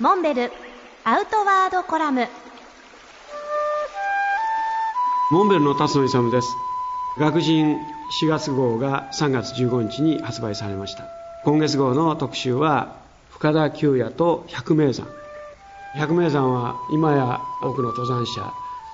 [0.00, 0.52] モンベル
[1.02, 2.28] アウトワードコラム。
[5.32, 6.46] モンベルの辰野勇です。
[7.18, 7.76] 学人
[8.22, 11.02] 4月号が3月15日に発売されました。
[11.44, 12.94] 今月号の特集は
[13.30, 15.08] 深田久也と百名山。
[15.96, 18.52] 百名山は今や多くの登山者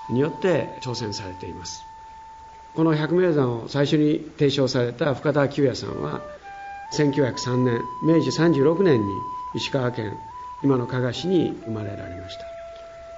[0.09, 1.83] によって挑戦されています。
[2.73, 6.21] この百名山を最初に提唱された深田久也さんは
[6.93, 9.13] 1903年明治36年に
[9.53, 10.17] 石川県
[10.65, 12.45] 今の加賀市に生まれられました。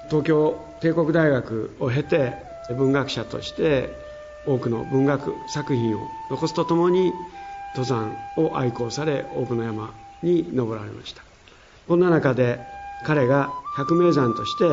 [0.09, 2.34] 東京帝国大学を経て
[2.76, 3.90] 文学者として
[4.45, 7.13] 多くの文学作品を残すとともに
[7.73, 11.21] 登山を愛好され多くの山に登られました。
[11.88, 12.59] こんな中で
[13.05, 14.66] 彼が百名山として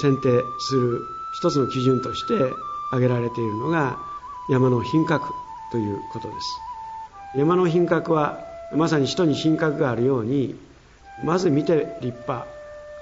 [0.00, 1.00] 選定する
[1.38, 2.34] 一つの基準として
[2.88, 3.98] 挙げられているのが
[4.50, 5.28] 山の品格
[5.70, 7.38] ということです。
[7.38, 8.40] 山の品格は
[8.74, 10.56] まさに人に品格があるように
[11.22, 12.46] まず見て立派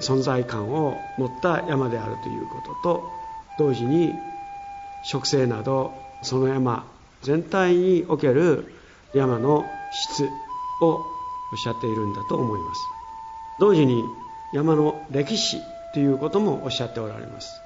[0.01, 3.11] 存在感を持った山であるということと
[3.59, 4.15] 同時に
[5.05, 6.85] 植生などその山
[7.23, 8.75] 全体における
[9.15, 10.25] 山の質
[10.81, 12.81] をおっしゃっているんだと思います。
[13.61, 14.03] 同時に
[14.53, 15.61] 山の歴史
[15.93, 17.61] ということもおっしゃっておられます。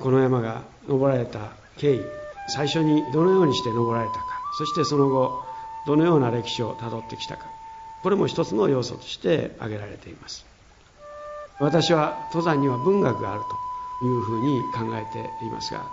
[0.00, 2.00] この山が登られた経緯
[2.48, 4.24] 最初にどのようにして登られたか
[4.58, 5.44] そしてその後
[5.86, 7.46] どのような歴史をたどってきたか。
[8.02, 10.50] これも一つの要素として挙げられています。
[11.60, 13.42] 私は登山には文学がある
[14.00, 15.84] というふうに考えていますが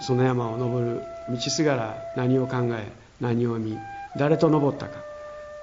[0.00, 3.78] その山を登る道すがら何を考え何を見
[4.18, 4.98] 誰と登ったか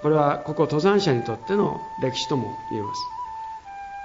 [0.04, 3.02] これはここ登山者にとっての歴史とも言えます。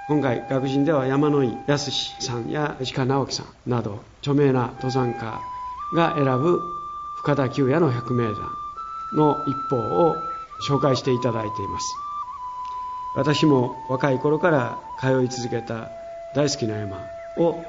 [0.07, 5.39] 今回学人では山野井康さんや石川直樹さんなど著名な登山家
[5.93, 6.59] が選ぶ
[7.17, 8.35] 深田久也の百名山
[9.13, 10.15] の一方を
[10.67, 11.85] 紹介していただいています。
[13.15, 15.89] 私も若い頃から通い続けた
[16.35, 16.97] 大好きな山
[17.37, 17.63] を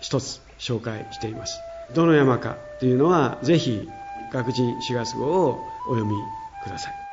[0.00, 1.58] 一つ紹介しています。
[1.94, 3.88] どの山かというのはぜひ
[4.32, 6.16] 学人4月号をお読み
[6.64, 7.05] ください。